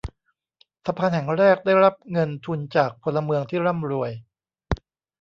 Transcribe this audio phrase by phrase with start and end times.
[0.85, 4.11] สะพานแห่งแรกได้รับเงินทุนจากพลเมืองที่ร่ำรวย